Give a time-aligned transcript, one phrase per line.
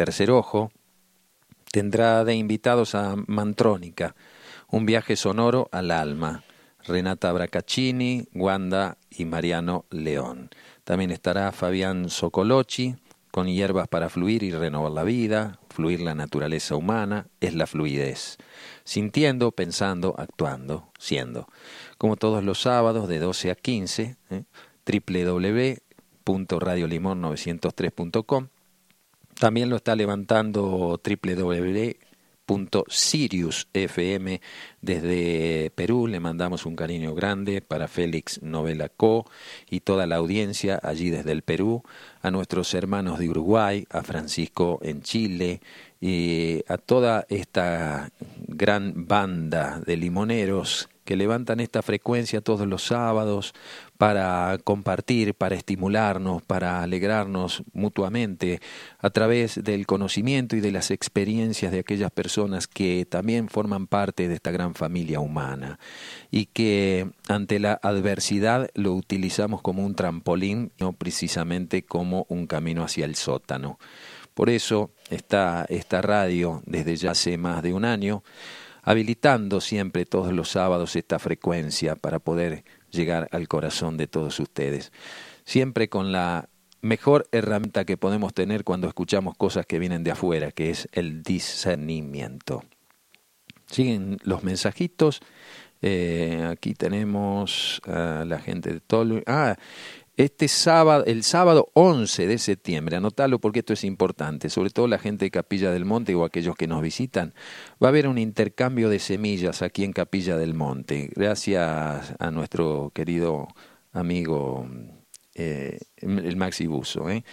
[0.00, 0.72] Tercer Ojo,
[1.70, 4.16] tendrá de invitados a Mantrónica,
[4.70, 6.42] un viaje sonoro al alma,
[6.86, 10.48] Renata Bracaccini, Wanda y Mariano León.
[10.84, 12.96] También estará Fabián Socolochi,
[13.30, 18.38] con hierbas para fluir y renovar la vida, fluir la naturaleza humana, es la fluidez.
[18.84, 21.46] Sintiendo, pensando, actuando, siendo.
[21.98, 24.44] Como todos los sábados de 12 a 15, ¿eh?
[26.24, 28.48] www.radiolimón903.com.
[29.40, 31.00] También lo está levantando
[32.46, 34.38] www.sirius FM
[34.82, 36.06] desde Perú.
[36.06, 39.24] Le mandamos un cariño grande para Félix Novela Co
[39.70, 41.82] y toda la audiencia allí desde el Perú,
[42.20, 45.62] a nuestros hermanos de Uruguay, a Francisco en Chile
[46.02, 48.10] y a toda esta
[48.46, 53.52] gran banda de limoneros que levantan esta frecuencia todos los sábados
[53.98, 58.60] para compartir, para estimularnos, para alegrarnos mutuamente
[59.00, 64.28] a través del conocimiento y de las experiencias de aquellas personas que también forman parte
[64.28, 65.80] de esta gran familia humana
[66.30, 72.84] y que ante la adversidad lo utilizamos como un trampolín, no precisamente como un camino
[72.84, 73.80] hacia el sótano.
[74.34, 78.22] Por eso está esta radio desde ya hace más de un año
[78.82, 84.92] habilitando siempre todos los sábados esta frecuencia para poder llegar al corazón de todos ustedes.
[85.44, 86.48] Siempre con la
[86.82, 91.22] mejor herramienta que podemos tener cuando escuchamos cosas que vienen de afuera, que es el
[91.22, 92.64] discernimiento.
[93.66, 95.20] Siguen los mensajitos.
[95.82, 99.20] Eh, aquí tenemos a la gente de todo.
[99.26, 99.56] Ah,
[100.24, 104.98] este sábado, el sábado 11 de septiembre, anotalo porque esto es importante, sobre todo la
[104.98, 107.32] gente de Capilla del Monte o aquellos que nos visitan,
[107.82, 112.90] va a haber un intercambio de semillas aquí en Capilla del Monte, gracias a nuestro
[112.94, 113.48] querido
[113.92, 114.68] amigo
[115.34, 117.08] eh, el Maxi Buso.
[117.08, 117.24] ¿eh?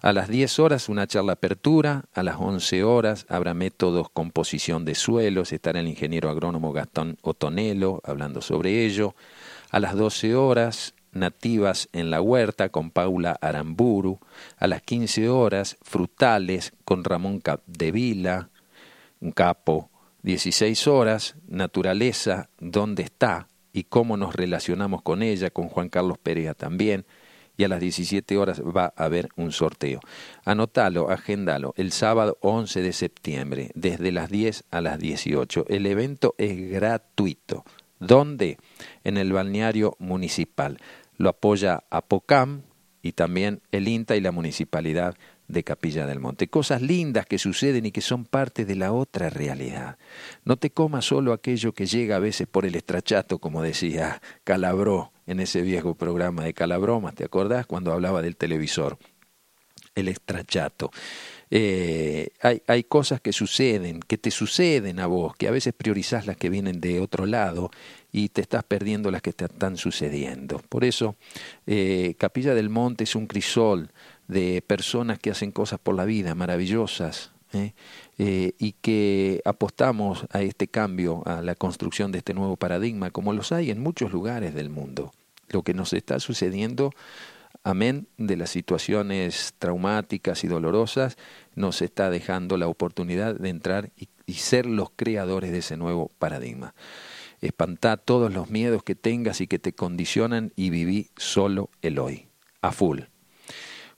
[0.00, 4.94] A las 10 horas una charla apertura, a las 11 horas habrá métodos composición de
[4.94, 9.16] suelos, estará el ingeniero agrónomo Gastón Otonelo hablando sobre ello.
[9.70, 14.18] A las 12 horas nativas en la huerta con Paula Aramburu,
[14.56, 18.50] a las 15 horas frutales con Ramón Capdevila,
[19.20, 19.90] un capo,
[20.22, 26.54] 16 horas naturaleza, dónde está y cómo nos relacionamos con ella, con Juan Carlos Perea
[26.54, 27.04] también,
[27.56, 30.00] y a las 17 horas va a haber un sorteo.
[30.44, 35.66] Anotalo, agendalo, el sábado 11 de septiembre, desde las 10 a las 18.
[35.68, 37.64] El evento es gratuito.
[37.98, 38.58] ¿Dónde?
[39.04, 40.78] En el balneario municipal
[41.16, 42.62] lo apoya APOCAM
[43.02, 45.16] y también el INTA y la Municipalidad
[45.48, 46.48] de Capilla del Monte.
[46.48, 49.96] Cosas lindas que suceden y que son parte de la otra realidad.
[50.44, 55.12] No te comas solo aquello que llega a veces por el estrachato, como decía Calabró
[55.26, 57.66] en ese viejo programa de Calabromas, ¿te acordás?
[57.66, 58.98] Cuando hablaba del televisor.
[59.94, 60.90] El estrachato.
[61.50, 66.26] Eh, hay, hay, cosas que suceden, que te suceden a vos, que a veces priorizás
[66.26, 67.70] las que vienen de otro lado
[68.16, 70.62] y te estás perdiendo las que te están sucediendo.
[70.70, 71.16] Por eso,
[71.66, 73.90] eh, Capilla del Monte es un crisol
[74.26, 77.74] de personas que hacen cosas por la vida maravillosas ¿eh?
[78.16, 83.52] y que apostamos a este cambio, a la construcción de este nuevo paradigma, como los
[83.52, 85.12] hay en muchos lugares del mundo.
[85.50, 86.92] Lo que nos está sucediendo
[87.66, 91.16] amén de las situaciones traumáticas y dolorosas,
[91.56, 96.74] nos está dejando la oportunidad de entrar y, ser los creadores de ese nuevo paradigma.
[97.40, 102.28] Espantá todos los miedos que tengas y que te condicionan y viví solo el hoy,
[102.62, 103.00] a full.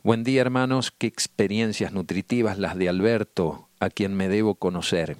[0.02, 5.16] Buen día hermanos, qué experiencias nutritivas las de Alberto, a quien me debo conocer.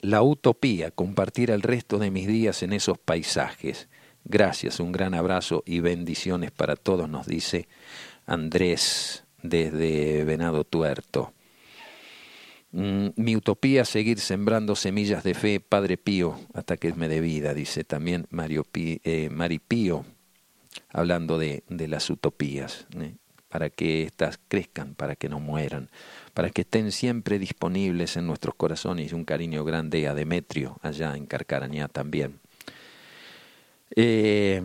[0.00, 3.88] La utopía, compartir el resto de mis días en esos paisajes
[4.24, 7.68] Gracias, un gran abrazo y bendiciones para todos, nos dice
[8.26, 11.32] Andrés desde Venado Tuerto.
[12.72, 17.52] Mm, mi utopía seguir sembrando semillas de fe, Padre Pío, hasta que me dé vida,
[17.52, 20.04] dice también Mario eh, Mari Pío,
[20.88, 23.14] hablando de, de las utopías, ¿eh?
[23.48, 25.90] para que éstas crezcan, para que no mueran,
[26.32, 29.12] para que estén siempre disponibles en nuestros corazones.
[29.12, 32.38] Un cariño grande a Demetrio, allá en Carcarañá también.
[33.96, 34.62] Eh,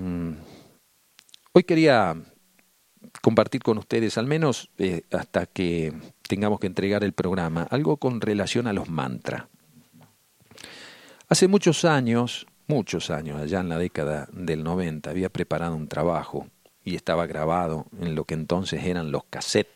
[1.53, 2.15] hoy quería
[3.23, 4.69] compartir con ustedes, al menos
[5.09, 5.91] hasta que
[6.27, 9.45] tengamos que entregar el programa, algo con relación a los mantras.
[11.27, 16.47] Hace muchos años, muchos años, allá en la década del 90, había preparado un trabajo
[16.83, 19.73] y estaba grabado en lo que entonces eran los cassettes,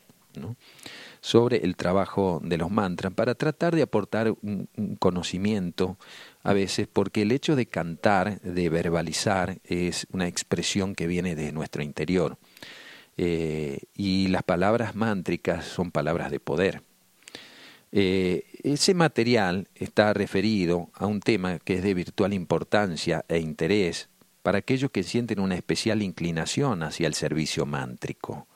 [1.22, 4.70] sobre el trabajo de los mantras para tratar de aportar un
[5.00, 5.98] conocimiento
[6.44, 11.52] a veces porque el hecho de cantar, de verbalizar, es una expresión que viene de
[11.52, 12.38] nuestro interior.
[13.22, 16.84] Eh, y las palabras mántricas son palabras de poder.
[17.92, 24.08] Eh, ese material está referido a un tema que es de virtual importancia e interés
[24.42, 28.48] para aquellos que sienten una especial inclinación hacia el servicio mántrico.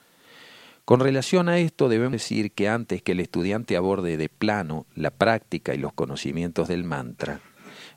[0.85, 5.11] Con relación a esto debemos decir que antes que el estudiante aborde de plano la
[5.11, 7.41] práctica y los conocimientos del mantra,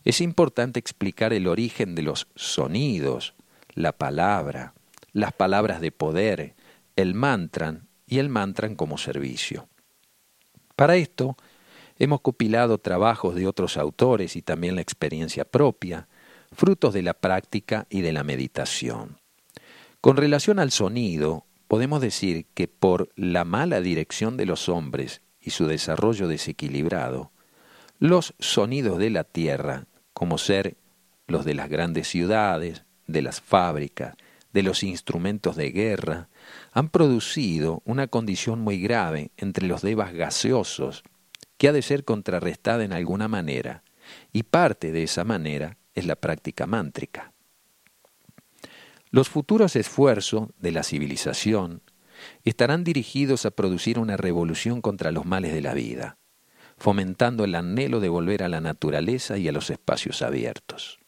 [0.05, 3.35] es importante explicar el origen de los sonidos,
[3.75, 4.75] la palabra,
[5.13, 6.56] las palabras de poder,
[6.97, 9.69] el mantra y el mantra como servicio.
[10.75, 11.37] Para esto,
[11.99, 16.09] hemos compilado trabajos de otros autores y también la experiencia propia,
[16.53, 19.19] frutos de la práctica y de la meditación.
[20.01, 25.51] Con relación al sonido, podemos decir que por la mala dirección de los hombres y
[25.51, 27.33] su desarrollo desequilibrado,
[27.99, 30.77] los sonidos de la tierra, como ser
[31.27, 34.15] los de las grandes ciudades, de las fábricas,
[34.53, 36.29] de los instrumentos de guerra,
[36.77, 41.05] han producido una condición muy grave entre los devas gaseosos,
[41.57, 43.83] que ha de ser contrarrestada en alguna manera,
[44.31, 47.33] y parte de esa manera es la práctica mántrica.
[49.09, 51.81] Los futuros esfuerzos de la civilización
[52.45, 56.19] estarán dirigidos a producir una revolución contra los males de la vida,
[56.77, 60.99] fomentando el anhelo de volver a la naturaleza y a los espacios abiertos.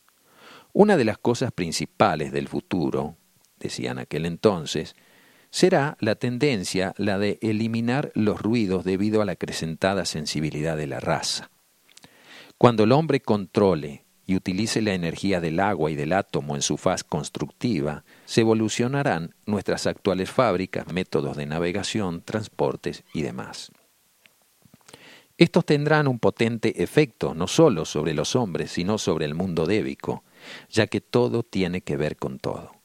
[0.73, 3.17] Una de las cosas principales del futuro,
[3.59, 4.97] decían aquel entonces,
[5.51, 11.01] será la tendencia la de eliminar los ruidos debido a la acrecentada sensibilidad de la
[11.01, 11.51] raza.
[12.59, 16.77] Cuando el hombre controle y utilice la energía del agua y del átomo en su
[16.77, 23.73] faz constructiva, se evolucionarán nuestras actuales fábricas, métodos de navegación, transportes y demás.
[25.39, 30.25] Estos tendrán un potente efecto no solo sobre los hombres, sino sobre el mundo débico,
[30.69, 32.78] ya que todo tiene que ver con todo.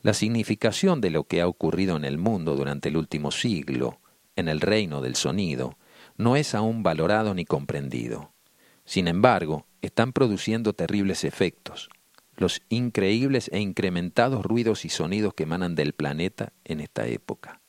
[0.00, 4.00] La significación de lo que ha ocurrido en el mundo durante el último siglo,
[4.36, 5.76] en el reino del sonido,
[6.16, 8.32] no es aún valorado ni comprendido.
[8.84, 11.88] Sin embargo, están produciendo terribles efectos,
[12.36, 17.60] los increíbles e incrementados ruidos y sonidos que emanan del planeta en esta época.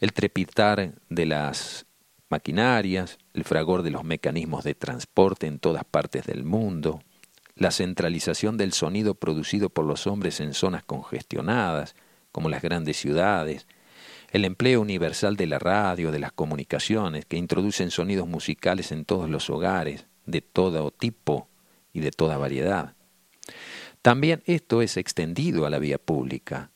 [0.00, 1.86] El trepitar de las
[2.28, 7.00] maquinarias, el fragor de los mecanismos de transporte en todas partes del mundo,
[7.56, 11.96] la centralización del sonido producido por los hombres en zonas congestionadas,
[12.30, 13.66] como las grandes ciudades,
[14.30, 19.30] el empleo universal de la radio, de las comunicaciones, que introducen sonidos musicales en todos
[19.30, 21.48] los hogares, de todo tipo
[21.92, 22.94] y de toda variedad.
[24.02, 26.70] También esto es extendido a la vía pública.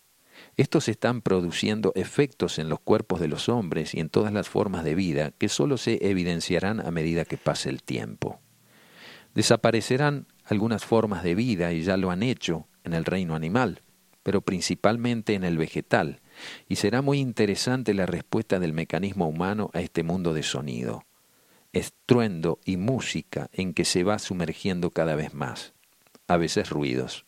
[0.57, 4.83] Estos están produciendo efectos en los cuerpos de los hombres y en todas las formas
[4.85, 8.41] de vida que sólo se evidenciarán a medida que pase el tiempo.
[9.35, 13.83] Desaparecerán algunas formas de vida y ya lo han hecho en el reino animal,
[14.23, 16.21] pero principalmente en el vegetal,
[16.69, 21.05] y será muy interesante la respuesta del mecanismo humano a este mundo de sonido,
[21.73, 25.73] estruendo y música en que se va sumergiendo cada vez más,
[26.27, 27.25] a veces ruidos.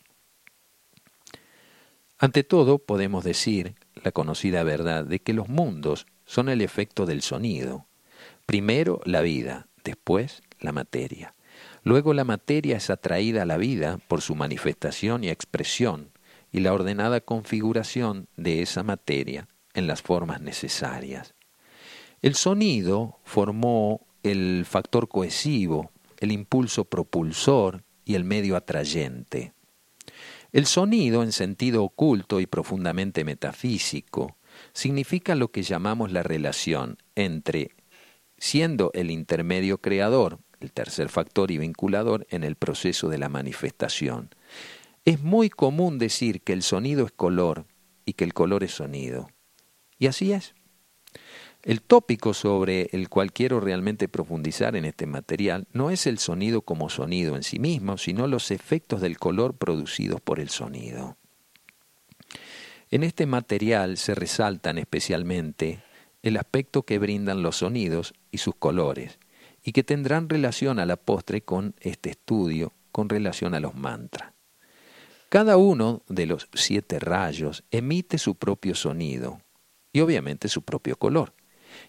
[2.19, 7.23] Ante todo, podemos decir la conocida verdad de que los mundos son el efecto del
[7.23, 7.87] sonido.
[8.47, 11.35] Primero la vida, después la materia.
[11.85, 16.11] Luego la materia es atraída a la vida por su manifestación y expresión
[16.53, 21.35] y la ordenada configuración de esa materia en las formas necesarias.
[22.21, 25.91] El sonido formó el factor cohesivo,
[26.21, 29.53] el impulso propulsor y el medio atrayente.
[30.53, 34.37] El sonido, en sentido oculto y profundamente metafísico,
[34.73, 37.75] significa lo que llamamos la relación entre
[38.37, 44.31] siendo el intermedio creador el tercer factor y vinculador en el proceso de la manifestación.
[45.05, 47.67] Es muy común decir que el sonido es color
[48.05, 49.31] y que el color es sonido.
[49.99, 50.55] Y así es.
[51.63, 56.63] El tópico sobre el cual quiero realmente profundizar en este material no es el sonido
[56.63, 61.17] como sonido en sí mismo, sino los efectos del color producidos por el sonido.
[62.91, 65.83] En este material se resaltan especialmente
[66.23, 69.19] el aspecto que brindan los sonidos y sus colores,
[69.63, 74.33] y que tendrán relación a la postre con este estudio, con relación a los mantras.
[75.29, 79.41] Cada uno de los siete rayos emite su propio sonido
[79.93, 81.35] y obviamente su propio color,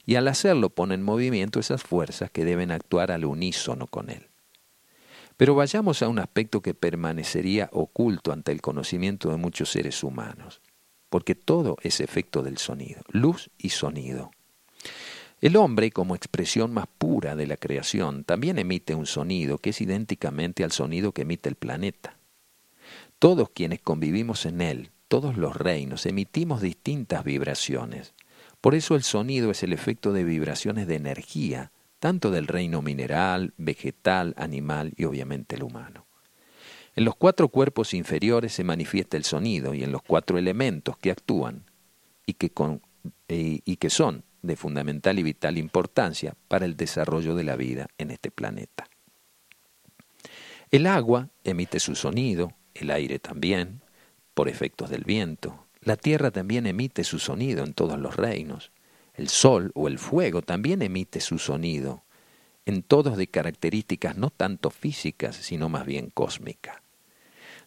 [0.06, 4.30] y al hacerlo pone en movimiento esas fuerzas que deben actuar al unísono con él.
[5.36, 10.62] Pero vayamos a un aspecto que permanecería oculto ante el conocimiento de muchos seres humanos,
[11.10, 14.32] porque todo es efecto del sonido, luz y sonido.
[15.44, 19.82] El hombre, como expresión más pura de la creación, también emite un sonido que es
[19.82, 22.18] idénticamente al sonido que emite el planeta.
[23.20, 28.14] Todos quienes convivimos en él, todos los reinos, emitimos distintas vibraciones.
[28.62, 33.54] Por eso el sonido es el efecto de vibraciones de energía tanto del reino mineral,
[33.58, 36.06] vegetal, animal y obviamente el humano.
[36.96, 41.12] En los cuatro cuerpos inferiores se manifiesta el sonido y en los cuatro elementos que
[41.12, 41.66] actúan
[42.26, 42.50] y que,
[43.28, 47.88] eh, y que son de fundamental y vital importancia para el desarrollo de la vida
[47.98, 48.88] en este planeta.
[50.70, 53.82] El agua emite su sonido, el aire también,
[54.34, 55.66] por efectos del viento.
[55.82, 58.72] La tierra también emite su sonido en todos los reinos.
[59.14, 62.04] El sol o el fuego también emite su sonido,
[62.66, 66.78] en todos de características no tanto físicas, sino más bien cósmicas.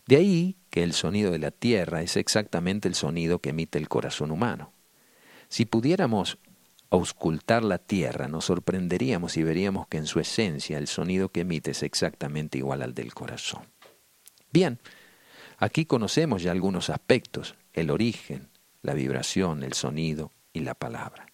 [0.07, 3.89] De ahí que el sonido de la tierra es exactamente el sonido que emite el
[3.89, 4.73] corazón humano.
[5.49, 6.39] Si pudiéramos
[6.91, 11.73] auscultar la tierra, nos sorprenderíamos y veríamos que en su esencia el sonido que emite
[11.73, 13.63] es exactamente igual al del corazón.
[14.53, 14.79] Bien,
[15.59, 18.49] aquí conocemos ya algunos aspectos, el origen,
[18.83, 21.27] la vibración, el sonido y la palabra.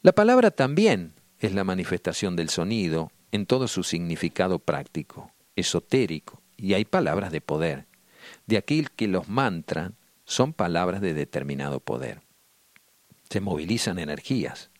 [0.00, 6.74] La palabra también es la manifestación del sonido en todo su significado práctico, esotérico, y
[6.74, 7.86] hay palabras de poder.
[8.46, 9.92] De aquí que los mantras
[10.24, 12.22] son palabras de determinado poder
[13.32, 14.70] se movilizan energías.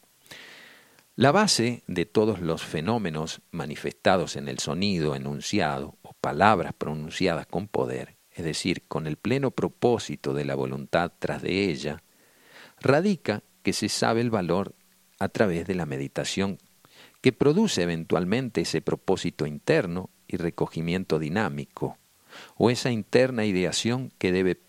[1.16, 7.66] La base de todos los fenómenos manifestados en el sonido enunciado o palabras pronunciadas con
[7.66, 12.02] poder, es decir, con el pleno propósito de la voluntad tras de ella,
[12.78, 14.75] radica que se sabe el valor
[15.18, 16.59] a través de la meditación
[17.23, 21.97] que produce eventualmente ese propósito interno y recogimiento dinámico,
[22.56, 24.61] o esa interna ideación que debe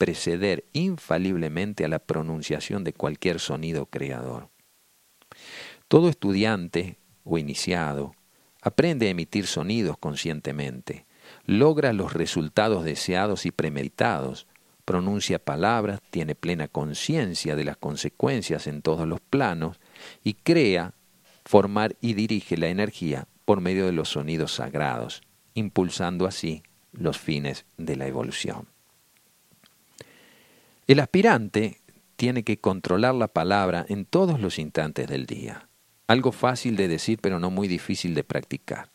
[0.00, 4.48] preceder infaliblemente a la pronunciación de cualquier sonido creador.
[5.88, 8.14] Todo estudiante o iniciado
[8.62, 11.04] aprende a emitir sonidos conscientemente,
[11.44, 14.46] logra los resultados deseados y premeditados,
[14.86, 19.80] pronuncia palabras, tiene plena conciencia de las consecuencias en todos los planos
[20.24, 20.94] y crea,
[21.44, 25.20] formar y dirige la energía por medio de los sonidos sagrados,
[25.52, 28.69] impulsando así los fines de la evolución.
[30.90, 31.82] El aspirante
[32.16, 35.68] tiene que controlar la palabra en todos los instantes del día.
[36.08, 38.90] Algo fácil de decir pero no muy difícil de practicar.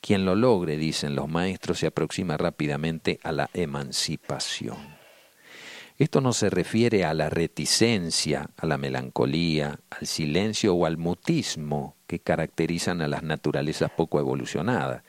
[0.00, 4.76] Quien lo logre, dicen los maestros, se aproxima rápidamente a la emancipación.
[5.98, 11.96] Esto no se refiere a la reticencia, a la melancolía, al silencio o al mutismo
[12.06, 15.02] que caracterizan a las naturalezas poco evolucionadas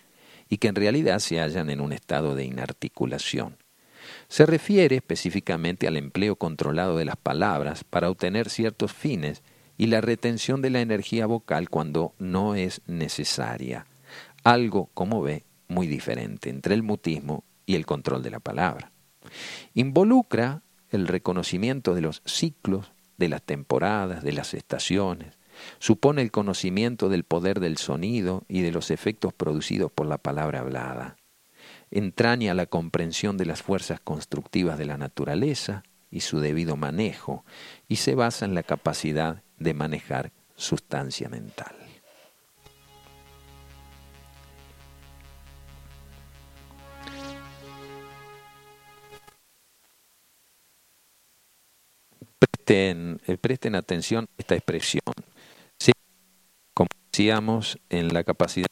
[0.49, 3.62] y que en realidad se hallan en un estado de inarticulación.
[4.33, 9.43] Se refiere específicamente al empleo controlado de las palabras para obtener ciertos fines
[9.77, 13.85] y la retención de la energía vocal cuando no es necesaria.
[14.43, 18.91] Algo, como ve, muy diferente entre el mutismo y el control de la palabra.
[19.75, 25.37] Involucra el reconocimiento de los ciclos, de las temporadas, de las estaciones.
[25.77, 30.61] Supone el conocimiento del poder del sonido y de los efectos producidos por la palabra
[30.61, 31.17] hablada
[31.93, 37.45] entraña la comprensión de las fuerzas constructivas de la naturaleza y su debido manejo,
[37.87, 41.75] y se basa en la capacidad de manejar sustancia mental.
[52.39, 55.01] Presten, eh, atención a esta expresión.
[56.73, 58.67] como decíamos, en la capacidad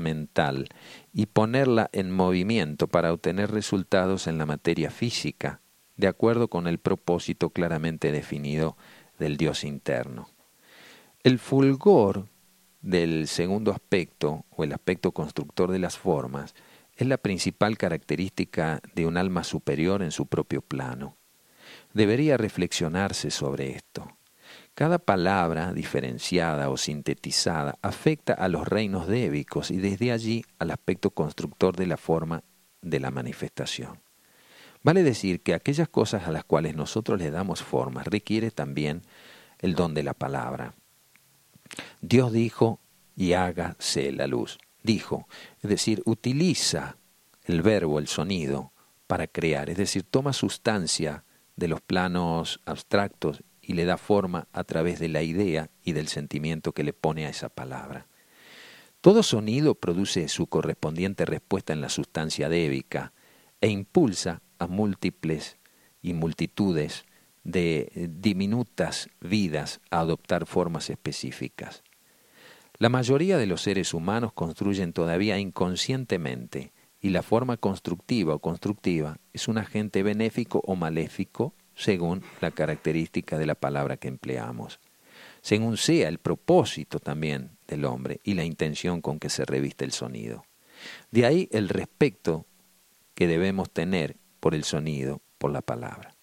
[0.00, 0.68] mental
[1.12, 5.60] y ponerla en movimiento para obtener resultados en la materia física,
[5.96, 8.76] de acuerdo con el propósito claramente definido
[9.18, 10.28] del Dios interno.
[11.22, 12.28] El fulgor
[12.80, 16.54] del segundo aspecto, o el aspecto constructor de las formas,
[16.96, 21.16] es la principal característica de un alma superior en su propio plano.
[21.94, 24.08] Debería reflexionarse sobre esto.
[24.74, 31.10] Cada palabra diferenciada o sintetizada afecta a los reinos débicos y desde allí al aspecto
[31.10, 32.42] constructor de la forma
[32.80, 34.00] de la manifestación.
[34.82, 39.02] Vale decir que aquellas cosas a las cuales nosotros le damos forma requiere también
[39.58, 40.74] el don de la palabra.
[42.00, 42.80] Dios dijo
[43.14, 44.58] y hágase la luz.
[44.82, 45.28] Dijo,
[45.60, 46.96] es decir, utiliza
[47.44, 48.72] el verbo, el sonido,
[49.06, 51.24] para crear, es decir, toma sustancia
[51.54, 56.08] de los planos abstractos y le da forma a través de la idea y del
[56.08, 58.08] sentimiento que le pone a esa palabra.
[59.00, 63.12] Todo sonido produce su correspondiente respuesta en la sustancia débica
[63.60, 65.56] e impulsa a múltiples
[66.02, 67.04] y multitudes
[67.44, 71.82] de diminutas vidas a adoptar formas específicas.
[72.78, 79.18] La mayoría de los seres humanos construyen todavía inconscientemente y la forma constructiva o constructiva
[79.32, 84.80] es un agente benéfico o maléfico según la característica de la palabra que empleamos.
[85.40, 89.90] según sea el propósito también del hombre y la intención con que se reviste el
[89.90, 90.44] sonido.
[91.10, 92.46] De ahí el respeto
[93.14, 96.14] que debemos tener por el sonido, por la palabra.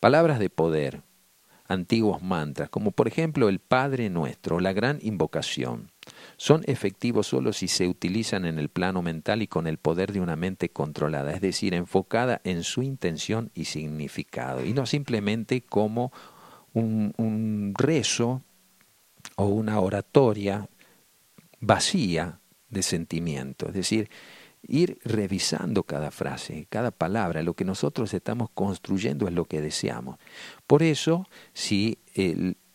[0.00, 1.02] Palabras de poder,
[1.68, 5.90] antiguos mantras, como por ejemplo el Padre Nuestro, la gran invocación,
[6.36, 10.20] son efectivos solo si se utilizan en el plano mental y con el poder de
[10.20, 16.12] una mente controlada, es decir, enfocada en su intención y significado, y no simplemente como
[16.72, 18.42] un, rezo
[19.36, 20.68] o una oratoria
[21.60, 24.10] vacía de sentimiento, es decir,
[24.62, 30.18] ir revisando cada frase, cada palabra, lo que nosotros estamos construyendo es lo que deseamos.
[30.66, 31.98] Por eso, si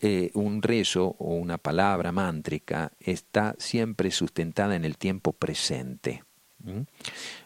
[0.02, 6.24] eh, un rezo o una palabra mántrica está siempre sustentada en el tiempo presente,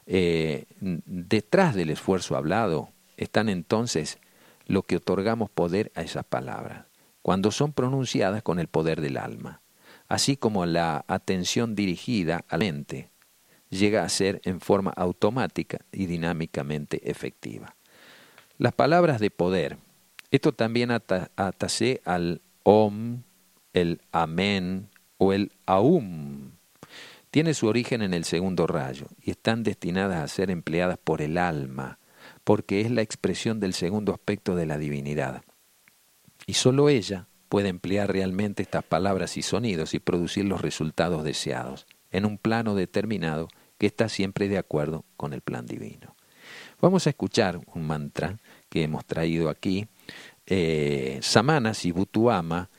[0.06, 4.18] eh, detrás del esfuerzo hablado están entonces
[4.66, 6.86] lo que otorgamos poder a esas palabras,
[7.22, 9.62] cuando son pronunciadas con el poder del alma,
[10.08, 13.10] así como la atención dirigida a la mente
[13.70, 17.76] llega a ser en forma automática y dinámicamente efectiva.
[18.58, 19.78] Las palabras de poder,
[20.32, 23.24] esto también atase al om,
[23.74, 26.52] el amén o el aum.
[27.32, 31.38] Tiene su origen en el segundo rayo y están destinadas a ser empleadas por el
[31.38, 32.00] alma,
[32.44, 35.44] porque es la expresión del segundo aspecto de la divinidad.
[36.48, 41.86] Y sólo ella puede emplear realmente estas palabras y sonidos y producir los resultados deseados
[42.12, 46.16] en un plano determinado que está siempre de acuerdo con el plan divino.
[46.82, 48.38] Vamos a escuchar un mantra
[48.70, 49.88] que hemos traído aquí.
[50.50, 52.70] Eh, Samana Sibutuama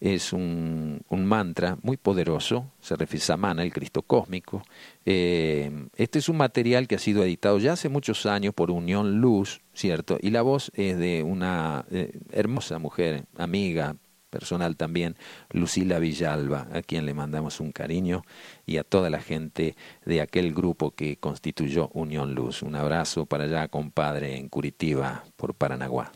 [0.00, 4.62] es un, mantra muy poderoso, se refiere a Samana, el Cristo cósmico.
[5.04, 9.20] Eh, este es un material que ha sido editado ya hace muchos años por Unión
[9.20, 10.18] Luz, ¿cierto?
[10.20, 13.96] Y la voz es de una eh, hermosa mujer, amiga,
[14.30, 15.16] personal también,
[15.50, 18.22] Lucila Villalba, a quien le mandamos un cariño,
[18.64, 22.62] y a toda la gente de aquel grupo que constituyó Unión Luz.
[22.62, 26.12] Un abrazo para allá, compadre, en Curitiba, por Paranaguá.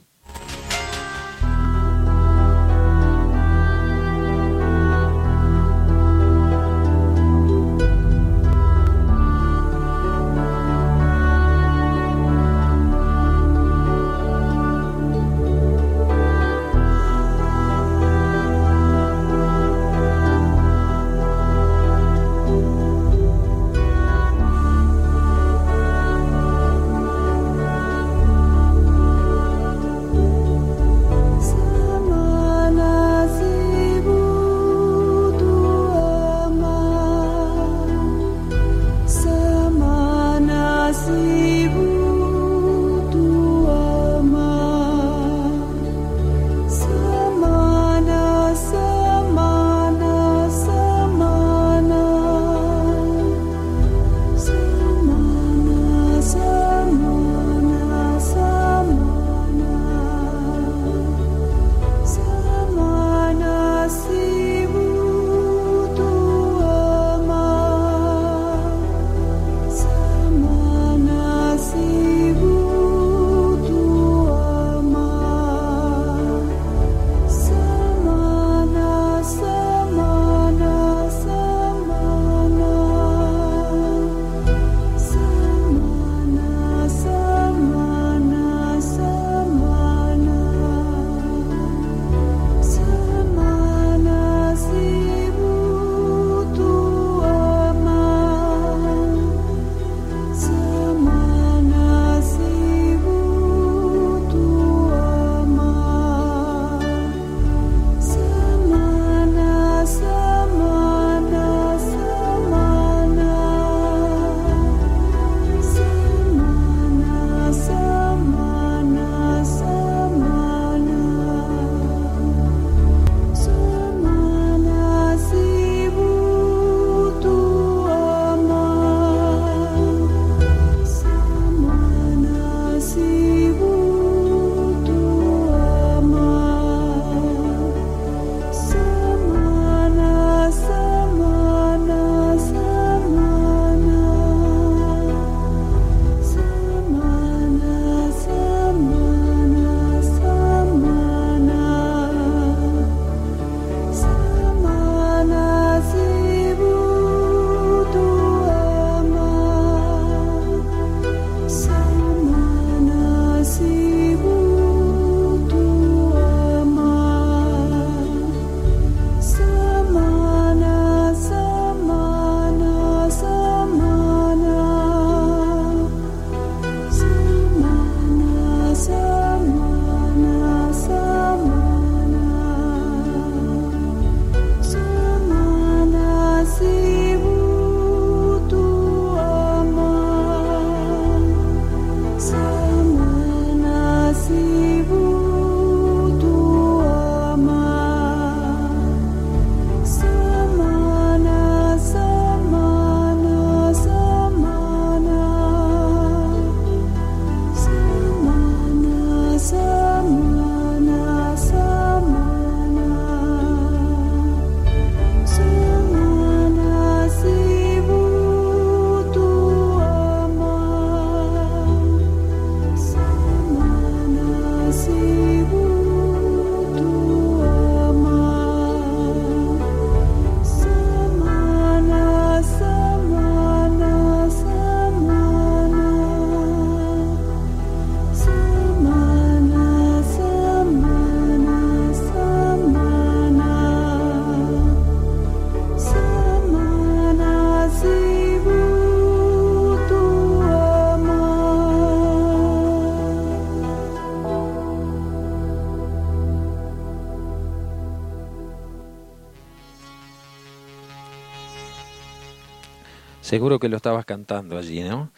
[263.34, 265.10] Seguro que lo estabas cantando allí, ¿no?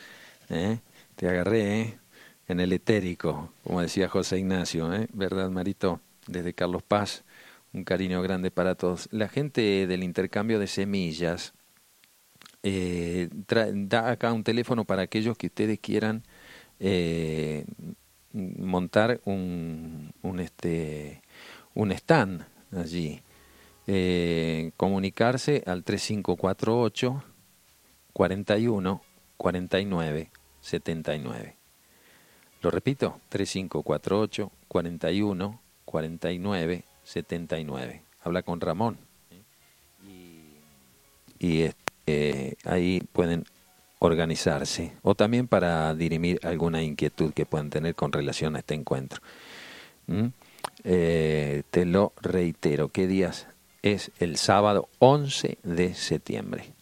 [0.49, 0.79] ¿Eh?
[1.17, 1.99] Te agarré ¿eh?
[2.49, 5.07] en el etérico, como decía José Ignacio, ¿eh?
[5.13, 6.01] ¿verdad, Marito?
[6.27, 7.25] Desde Carlos Paz,
[7.75, 9.11] un cariño grande para todos.
[9.13, 11.53] La gente del intercambio de semillas
[12.63, 16.23] eh, da acá un teléfono para aquellos que ustedes quieran
[18.33, 21.21] montar un, un, este,
[21.75, 23.21] stand allí.
[24.79, 27.36] Comunicarse al 3548
[28.17, 29.03] 41
[29.37, 30.31] 49
[30.63, 31.57] 79.
[32.63, 38.03] Lo repito, 3548 41 49 79.
[38.23, 38.97] Habla con Ramón.
[41.39, 43.45] Y, este, ahí pueden
[43.99, 49.21] organizarse o también para dirimir alguna inquietud que puedan tener con relación a este encuentro.
[50.85, 53.47] Eh, te lo reitero, ¿qué días?
[53.83, 56.73] Es el sábado 11 de septiembre.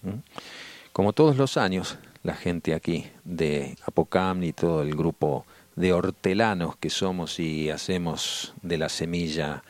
[0.94, 6.76] Como todos los años, la gente aquí de Apocam y todo el grupo de hortelanos
[6.76, 9.64] que somos y hacemos de la semilla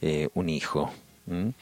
[0.00, 0.90] eh, un hijo.
[1.28, 1.52] Eh,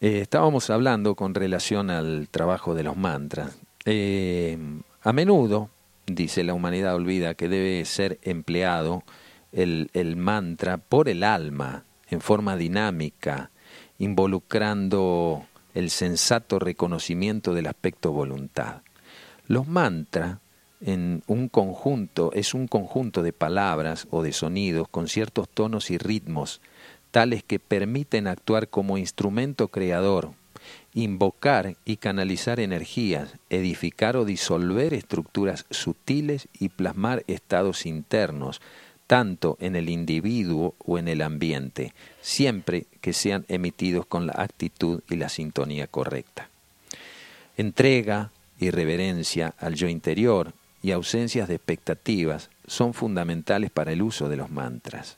[0.00, 3.56] estábamos hablando con relación al trabajo de los mantras.
[3.84, 4.58] Eh,
[5.00, 5.70] a menudo,
[6.06, 9.04] dice la humanidad olvida, que debe ser empleado
[9.52, 13.52] el mantra por el alma, en forma dinámica,
[14.00, 18.82] involucrando el sensato reconocimiento del aspecto voluntad.
[19.46, 20.38] Los mantras
[20.80, 25.98] en un conjunto, es un conjunto de palabras o de sonidos con ciertos tonos y
[25.98, 26.60] ritmos,
[27.10, 30.32] tales que permiten actuar como instrumento creador,
[30.94, 38.60] invocar y canalizar energías, edificar o disolver estructuras sutiles y plasmar estados internos,
[39.06, 45.02] tanto en el individuo o en el ambiente, siempre que sean emitidos con la actitud
[45.08, 46.48] y la sintonía correcta.
[47.56, 54.28] Entrega y reverencia al yo interior, y ausencias de expectativas son fundamentales para el uso
[54.28, 55.16] de los mantras,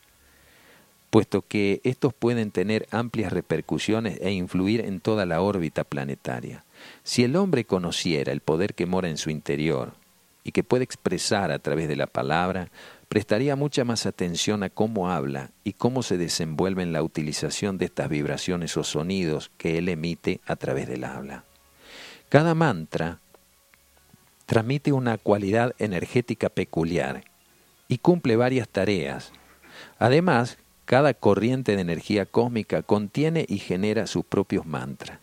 [1.10, 6.64] puesto que estos pueden tener amplias repercusiones e influir en toda la órbita planetaria.
[7.02, 9.94] Si el hombre conociera el poder que mora en su interior
[10.42, 12.68] y que puede expresar a través de la palabra,
[13.14, 17.84] prestaría mucha más atención a cómo habla y cómo se desenvuelve en la utilización de
[17.84, 21.44] estas vibraciones o sonidos que él emite a través del habla.
[22.28, 23.20] Cada mantra
[24.46, 27.22] transmite una cualidad energética peculiar
[27.86, 29.30] y cumple varias tareas.
[30.00, 35.20] Además, cada corriente de energía cósmica contiene y genera sus propios mantras.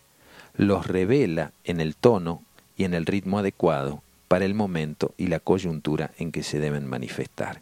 [0.56, 2.42] Los revela en el tono
[2.78, 6.88] y en el ritmo adecuado para el momento y la coyuntura en que se deben
[6.88, 7.60] manifestar.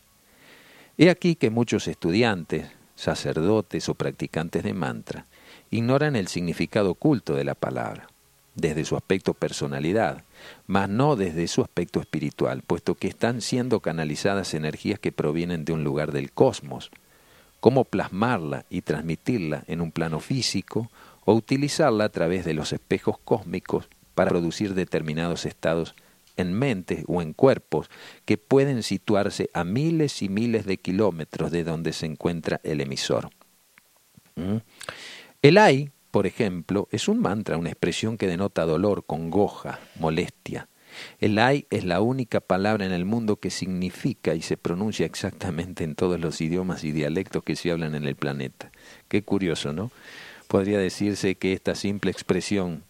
[1.02, 5.28] He aquí que muchos estudiantes, sacerdotes o practicantes de mantra
[5.72, 8.10] ignoran el significado oculto de la palabra,
[8.56, 10.26] desde su aspecto personalidad,
[10.68, 15.72] mas no desde su aspecto espiritual, puesto que están siendo canalizadas energías que provienen de
[15.72, 16.92] un lugar del cosmos.
[17.62, 20.92] Cómo plasmarla y transmitirla en un plano físico
[21.24, 25.96] o utilizarla a través de los espejos cósmicos para producir determinados estados
[26.42, 27.90] en mentes o en cuerpos
[28.26, 33.30] que pueden situarse a miles y miles de kilómetros de donde se encuentra el emisor.
[34.36, 34.58] ¿Mm?
[35.42, 40.68] El AI por ejemplo, es un mantra, una expresión que denota dolor, congoja, molestia.
[41.20, 45.84] El ay es la única palabra en el mundo que significa y se pronuncia exactamente
[45.84, 48.72] en todos los idiomas y dialectos que se hablan en el planeta.
[49.08, 49.92] Qué curioso, ¿no?
[50.48, 52.84] Podría decirse que esta simple expresión,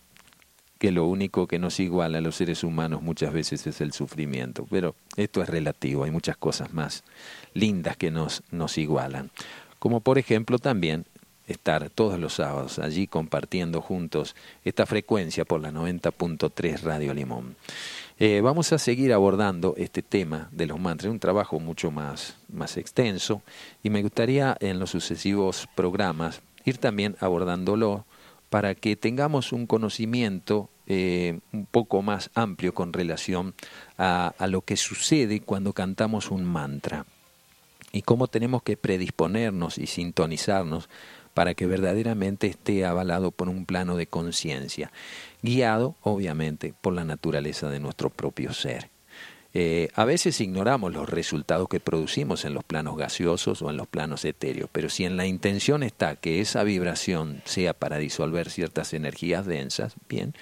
[0.79, 4.65] que lo único que nos iguala a los seres humanos muchas veces es el sufrimiento,
[4.71, 7.03] pero esto es relativo, hay muchas cosas más
[7.53, 9.29] lindas que nos, nos igualan.
[9.77, 11.05] Como por ejemplo también
[11.47, 17.55] estar todos los sábados allí compartiendo juntos esta frecuencia por la 90.3 Radio Limón.
[18.17, 22.77] Eh, vamos a seguir abordando este tema de los mantras, un trabajo mucho más, más
[22.77, 23.41] extenso
[23.83, 28.05] y me gustaría en los sucesivos programas ir también abordándolo
[28.49, 33.53] para que tengamos un conocimiento eh, un poco más amplio con relación
[33.97, 37.05] a, a lo que sucede cuando cantamos un mantra
[37.91, 40.89] y cómo tenemos que predisponernos y sintonizarnos
[41.33, 44.91] para que verdaderamente esté avalado por un plano de conciencia,
[45.41, 48.89] guiado obviamente por la naturaleza de nuestro propio ser.
[49.53, 53.87] Eh, a veces ignoramos los resultados que producimos en los planos gaseosos o en los
[53.87, 58.93] planos etéreos, pero si en la intención está que esa vibración sea para disolver ciertas
[58.93, 60.35] energías densas, bien,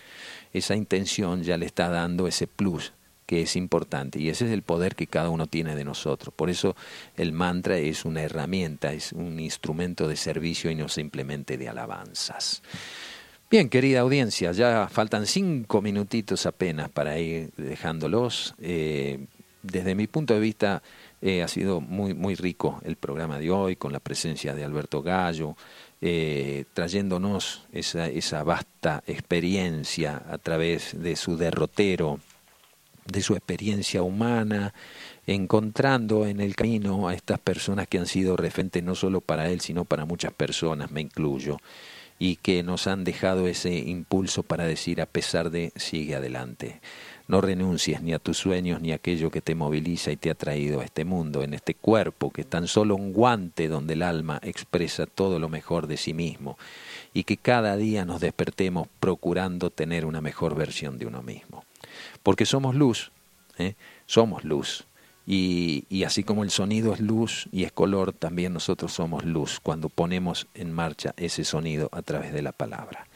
[0.51, 2.91] esa intención ya le está dando ese plus
[3.25, 6.33] que es importante y ese es el poder que cada uno tiene de nosotros.
[6.33, 6.75] Por eso
[7.15, 12.63] el mantra es una herramienta, es un instrumento de servicio y no simplemente de alabanzas.
[13.49, 18.53] Bien, querida audiencia, ya faltan cinco minutitos apenas para ir dejándolos.
[18.59, 19.25] Eh,
[19.63, 20.83] desde mi punto de vista,
[21.21, 25.01] eh, ha sido muy, muy rico el programa de hoy con la presencia de Alberto
[25.01, 25.55] Gallo,
[26.01, 32.19] eh, trayéndonos esa, esa vasta experiencia a través de su derrotero,
[33.05, 34.73] de su experiencia humana,
[35.25, 39.61] encontrando en el camino a estas personas que han sido referentes no solo para él,
[39.61, 41.59] sino para muchas personas, me incluyo
[42.19, 46.81] y que nos han dejado ese impulso para decir a pesar de sigue adelante.
[47.27, 50.35] No renuncies ni a tus sueños ni a aquello que te moviliza y te ha
[50.35, 54.03] traído a este mundo, en este cuerpo que es tan solo un guante donde el
[54.03, 56.57] alma expresa todo lo mejor de sí mismo
[57.13, 61.65] y que cada día nos despertemos procurando tener una mejor versión de uno mismo.
[62.23, 63.11] Porque somos luz,
[63.57, 63.75] ¿eh?
[64.05, 64.85] somos luz
[65.29, 69.89] y, así como el sonido es luz y es color, también nosotros somos luz cuando
[69.89, 73.07] ponemos en marcha ese sonido a través de la palabra.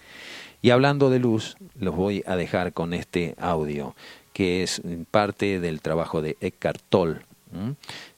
[0.61, 3.95] Y hablando de luz, los voy a dejar con este audio,
[4.33, 7.21] que es parte del trabajo de Eckhart Tolle,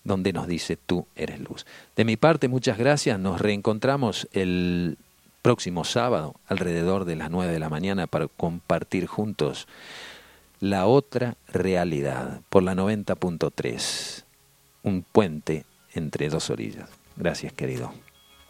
[0.04, 1.68] donde nos dice, tú eres luz.
[1.96, 3.20] De mi parte, muchas gracias.
[3.20, 4.98] Nos reencontramos el
[5.44, 9.68] próximo sábado alrededor de las nueve de la mañana para compartir juntos
[10.64, 14.24] la otra realidad por la 90.3.
[14.84, 16.90] Un puente entre dos orillas.
[17.18, 17.92] Gracias, querido.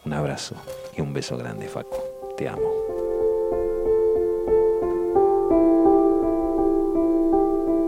[0.04, 0.54] Un abrazo
[0.96, 1.96] y un beso grande, Facu.
[2.36, 2.83] Te amo.